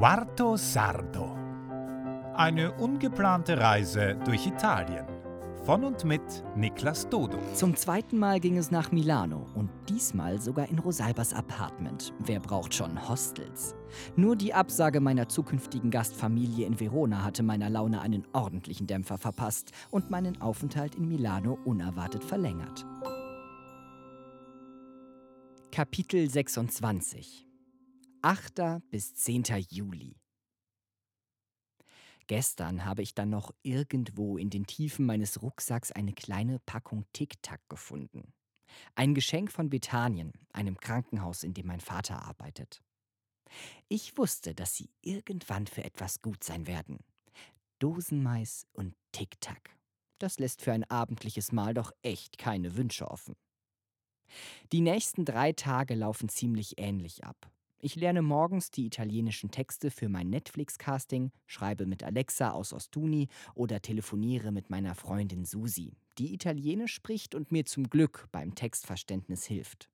[0.00, 1.36] Quarto Sardo.
[2.34, 5.04] Eine ungeplante Reise durch Italien.
[5.66, 6.22] Von und mit
[6.56, 7.36] Niklas Dodo.
[7.52, 12.14] Zum zweiten Mal ging es nach Milano und diesmal sogar in Rosalbas Apartment.
[12.18, 13.74] Wer braucht schon Hostels?
[14.16, 19.72] Nur die Absage meiner zukünftigen Gastfamilie in Verona hatte meiner Laune einen ordentlichen Dämpfer verpasst
[19.90, 22.86] und meinen Aufenthalt in Milano unerwartet verlängert.
[25.70, 27.49] Kapitel 26
[28.22, 28.82] 8.
[28.90, 29.44] bis 10.
[29.70, 30.14] Juli
[32.26, 37.66] Gestern habe ich dann noch irgendwo in den Tiefen meines Rucksacks eine kleine Packung Tic-Tac
[37.70, 38.34] gefunden.
[38.94, 42.82] Ein Geschenk von Bethanien, einem Krankenhaus, in dem mein Vater arbeitet.
[43.88, 46.98] Ich wusste, dass sie irgendwann für etwas gut sein werden.
[47.78, 49.78] Dosenmais und Tic-Tac.
[50.18, 53.34] Das lässt für ein abendliches Mahl doch echt keine Wünsche offen.
[54.72, 57.50] Die nächsten drei Tage laufen ziemlich ähnlich ab.
[57.82, 63.80] Ich lerne morgens die italienischen Texte für mein Netflix-Casting, schreibe mit Alexa aus Ostuni oder
[63.80, 69.88] telefoniere mit meiner Freundin Susi, die Italienisch spricht und mir zum Glück beim Textverständnis hilft.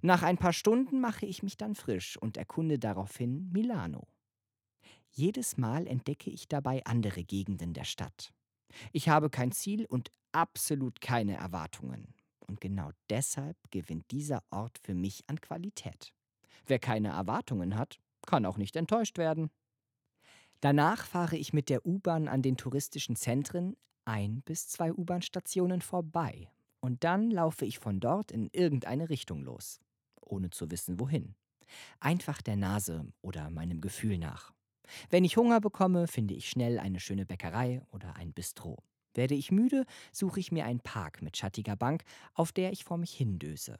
[0.00, 4.08] Nach ein paar Stunden mache ich mich dann frisch und erkunde daraufhin Milano.
[5.10, 8.32] Jedes Mal entdecke ich dabei andere Gegenden der Stadt.
[8.92, 12.14] Ich habe kein Ziel und absolut keine Erwartungen.
[12.46, 16.14] Und genau deshalb gewinnt dieser Ort für mich an Qualität.
[16.66, 19.50] Wer keine Erwartungen hat, kann auch nicht enttäuscht werden.
[20.60, 23.76] Danach fahre ich mit der U-Bahn an den touristischen Zentren
[24.06, 29.80] ein bis zwei U-Bahn-Stationen vorbei und dann laufe ich von dort in irgendeine Richtung los,
[30.20, 31.34] ohne zu wissen wohin.
[32.00, 34.52] Einfach der Nase oder meinem Gefühl nach.
[35.08, 38.82] Wenn ich Hunger bekomme, finde ich schnell eine schöne Bäckerei oder ein Bistro.
[39.14, 42.04] Werde ich müde, suche ich mir einen Park mit schattiger Bank,
[42.34, 43.78] auf der ich vor mich hindöse.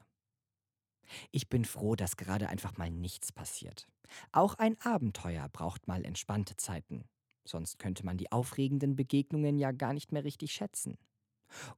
[1.31, 3.87] Ich bin froh, dass gerade einfach mal nichts passiert.
[4.31, 7.05] Auch ein Abenteuer braucht mal entspannte Zeiten.
[7.43, 10.97] Sonst könnte man die aufregenden Begegnungen ja gar nicht mehr richtig schätzen.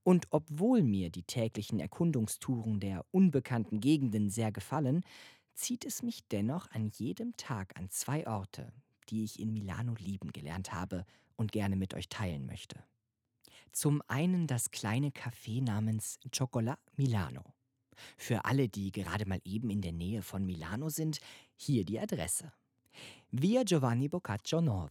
[0.03, 5.03] Und obwohl mir die täglichen Erkundungstouren der unbekannten Gegenden sehr gefallen,
[5.53, 8.71] zieht es mich dennoch an jedem Tag an zwei Orte,
[9.09, 12.83] die ich in Milano lieben gelernt habe und gerne mit euch teilen möchte.
[13.71, 17.56] Zum einen das kleine Café namens Chocolat Milano.
[18.17, 21.19] Für alle, die gerade mal eben in der Nähe von Milano sind,
[21.55, 22.51] hier die Adresse.
[23.31, 24.89] Via Giovanni Boccaccio 9,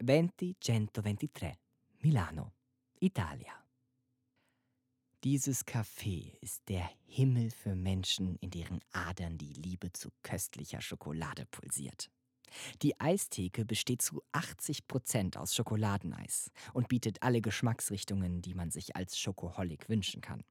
[0.00, 1.52] 20123,
[2.00, 2.52] Milano,
[3.00, 3.52] Italia.
[5.24, 11.46] Dieses Café ist der Himmel für Menschen, in deren Adern die Liebe zu köstlicher Schokolade
[11.46, 12.10] pulsiert.
[12.82, 18.96] Die Eistheke besteht zu 80 Prozent aus Schokoladeneis und bietet alle Geschmacksrichtungen, die man sich
[18.96, 20.44] als Schokoholic wünschen kann.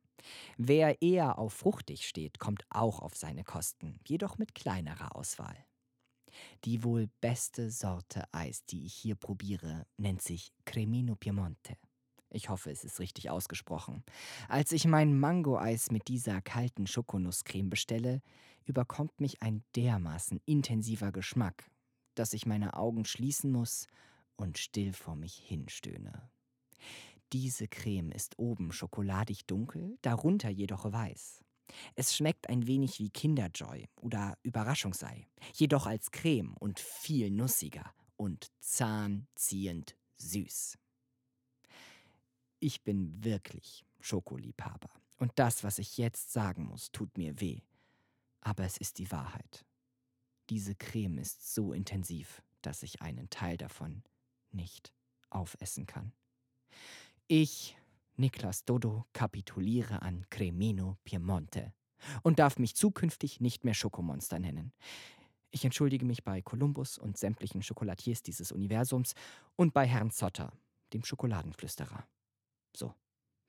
[0.57, 5.65] Wer eher auf fruchtig steht, kommt auch auf seine Kosten, jedoch mit kleinerer Auswahl.
[6.65, 11.77] Die wohl beste Sorte Eis, die ich hier probiere, nennt sich Cremino Piemonte.
[12.29, 14.03] Ich hoffe, es ist richtig ausgesprochen.
[14.49, 18.21] Als ich mein Mango-Eis mit dieser kalten Schokonusscreme bestelle,
[18.65, 21.69] überkommt mich ein dermaßen intensiver Geschmack,
[22.15, 23.87] dass ich meine Augen schließen muss
[24.35, 26.31] und still vor mich hinstöhne.
[27.33, 31.43] Diese Creme ist oben schokoladig dunkel, darunter jedoch weiß.
[31.95, 38.51] Es schmeckt ein wenig wie Kinderjoy oder Überraschungsei, jedoch als Creme und viel nussiger und
[38.59, 40.77] zahnziehend süß.
[42.59, 44.89] Ich bin wirklich Schokoliebhaber.
[45.17, 47.61] Und das, was ich jetzt sagen muss, tut mir weh.
[48.41, 49.65] Aber es ist die Wahrheit.
[50.51, 54.03] Diese Creme ist so intensiv, dass ich einen Teil davon
[54.51, 54.93] nicht
[55.31, 56.13] aufessen kann.
[57.27, 57.77] Ich,
[58.17, 61.73] Niklas Dodo, kapituliere an Cremino Piemonte
[62.21, 64.73] und darf mich zukünftig nicht mehr Schokomonster nennen.
[65.49, 69.13] Ich entschuldige mich bei Columbus und sämtlichen Schokolatiers dieses Universums
[69.55, 70.51] und bei Herrn Zotter,
[70.91, 72.05] dem Schokoladenflüsterer.
[72.75, 72.93] So,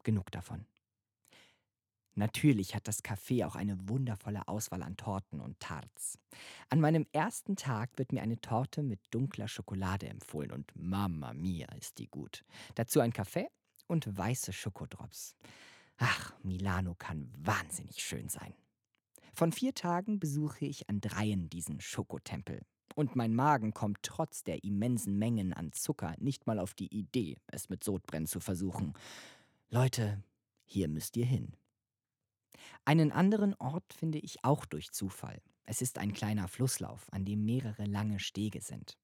[0.05, 0.67] genug davon.
[2.15, 6.17] Natürlich hat das Café auch eine wundervolle Auswahl an Torten und Tarts.
[6.69, 11.67] An meinem ersten Tag wird mir eine Torte mit dunkler Schokolade empfohlen und Mama mia
[11.73, 12.45] ist die gut.
[12.77, 13.49] Dazu ein Kaffee
[13.87, 15.37] und weiße Schokodrops.
[15.97, 18.55] Ach, Milano kann wahnsinnig schön sein.
[19.33, 22.63] Von vier Tagen besuche ich an dreien diesen Schokotempel.
[22.95, 27.39] Und mein Magen kommt trotz der immensen Mengen an Zucker nicht mal auf die Idee,
[27.49, 28.95] es mit Sodbrennen zu versuchen.
[29.71, 30.23] Leute,
[30.65, 31.57] hier müsst ihr hin.
[32.85, 35.43] Einen anderen Ort finde ich auch durch Zufall.
[35.65, 38.99] Es ist ein kleiner Flusslauf, an dem mehrere lange Stege sind.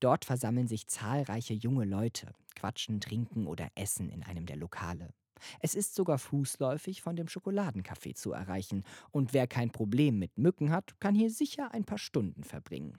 [0.00, 5.12] Dort versammeln sich zahlreiche junge Leute, quatschen, trinken oder essen in einem der Lokale.
[5.60, 10.70] Es ist sogar fußläufig von dem Schokoladencafé zu erreichen, und wer kein Problem mit Mücken
[10.70, 12.98] hat, kann hier sicher ein paar Stunden verbringen.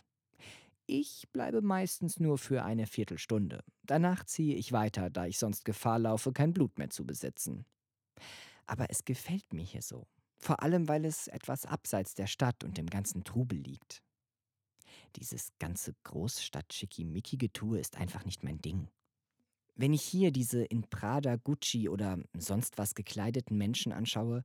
[0.86, 3.64] Ich bleibe meistens nur für eine Viertelstunde.
[3.84, 7.66] Danach ziehe ich weiter, da ich sonst Gefahr laufe, kein Blut mehr zu besitzen.
[8.68, 10.08] Aber es gefällt mir hier so.
[10.38, 14.02] Vor allem, weil es etwas abseits der Stadt und dem ganzen Trubel liegt.
[15.16, 18.90] Dieses ganze Großstadt-Schickimicki-Getue ist einfach nicht mein Ding.
[19.76, 24.44] Wenn ich hier diese in Prada, Gucci oder sonst was gekleideten Menschen anschaue,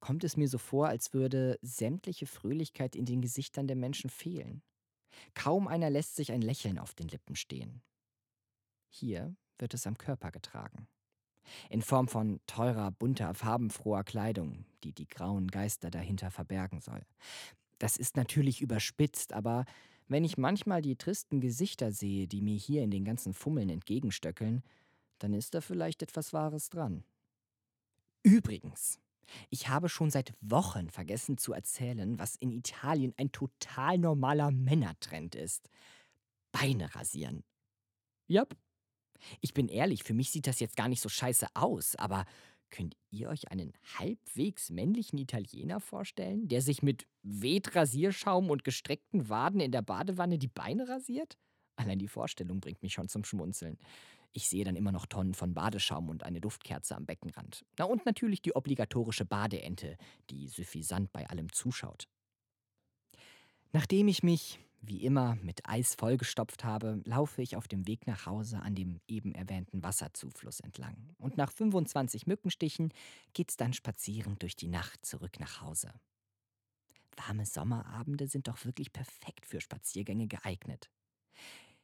[0.00, 4.62] kommt es mir so vor, als würde sämtliche Fröhlichkeit in den Gesichtern der Menschen fehlen.
[5.34, 7.82] Kaum einer lässt sich ein Lächeln auf den Lippen stehen.
[8.88, 10.88] Hier wird es am Körper getragen.
[11.70, 17.02] In Form von teurer, bunter, farbenfroher Kleidung, die die grauen Geister dahinter verbergen soll.
[17.78, 19.64] Das ist natürlich überspitzt, aber
[20.08, 24.62] wenn ich manchmal die tristen Gesichter sehe, die mir hier in den ganzen Fummeln entgegenstöckeln,
[25.18, 27.04] dann ist da vielleicht etwas Wahres dran.
[28.22, 29.00] Übrigens,
[29.50, 35.34] ich habe schon seit Wochen vergessen zu erzählen, was in Italien ein total normaler Männertrend
[35.34, 35.68] ist.
[36.52, 37.44] Beine rasieren.
[38.28, 38.56] Jap.
[39.40, 42.26] Ich bin ehrlich, für mich sieht das jetzt gar nicht so scheiße aus, aber
[42.70, 49.60] Könnt ihr euch einen halbwegs männlichen Italiener vorstellen, der sich mit Weht-Rasierschaum und gestreckten Waden
[49.60, 51.36] in der Badewanne die Beine rasiert?
[51.76, 53.78] Allein die Vorstellung bringt mich schon zum Schmunzeln.
[54.32, 57.64] Ich sehe dann immer noch Tonnen von Badeschaum und eine Duftkerze am Beckenrand.
[57.78, 59.96] Na und natürlich die obligatorische Badeente,
[60.28, 62.08] die suffisant bei allem zuschaut.
[63.72, 68.26] Nachdem ich mich wie immer mit Eis vollgestopft habe, laufe ich auf dem Weg nach
[68.26, 70.96] Hause an dem eben erwähnten Wasserzufluss entlang.
[71.18, 72.92] Und nach 25 Mückenstichen
[73.32, 75.92] geht's dann spazierend durch die Nacht zurück nach Hause.
[77.16, 80.90] Warme Sommerabende sind doch wirklich perfekt für Spaziergänge geeignet.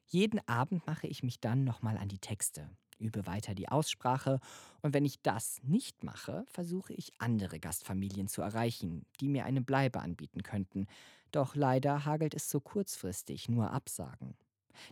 [0.07, 2.69] Jeden Abend mache ich mich dann nochmal an die Texte,
[2.99, 4.41] übe weiter die Aussprache
[4.83, 9.63] und wenn ich das nicht mache, versuche ich andere Gastfamilien zu erreichen, die mir eine
[9.63, 10.87] Bleibe anbieten könnten,
[11.37, 14.37] doch leider hagelt es so kurzfristig nur Absagen.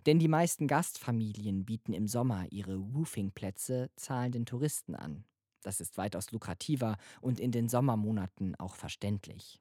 [0.07, 5.25] Denn die meisten Gastfamilien bieten im Sommer ihre Roofing-Plätze zahlenden Touristen an.
[5.63, 9.61] Das ist weitaus lukrativer und in den Sommermonaten auch verständlich.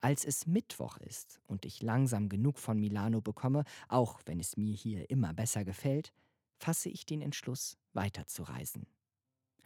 [0.00, 4.74] Als es Mittwoch ist und ich langsam genug von Milano bekomme, auch wenn es mir
[4.74, 6.12] hier immer besser gefällt,
[6.58, 8.86] fasse ich den Entschluss, weiterzureisen.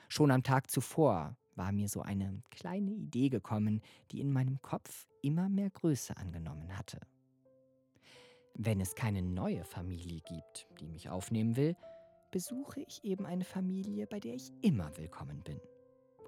[0.08, 5.06] Schon am Tag zuvor war mir so eine kleine Idee gekommen, die in meinem Kopf
[5.20, 7.00] immer mehr Größe angenommen hatte.
[8.54, 11.76] Wenn es keine neue Familie gibt, die mich aufnehmen will,
[12.30, 15.60] besuche ich eben eine Familie, bei der ich immer willkommen bin.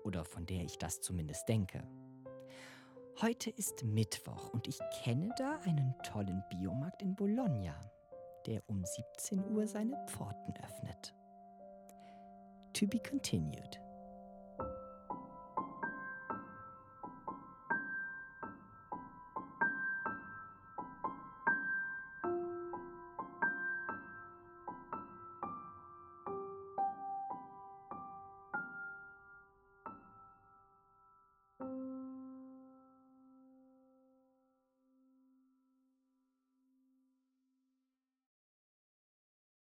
[0.05, 1.83] Oder von der ich das zumindest denke.
[3.21, 7.79] Heute ist Mittwoch und ich kenne da einen tollen Biomarkt in Bologna,
[8.47, 11.15] der um 17 Uhr seine Pforten öffnet.
[12.73, 13.81] To be continued.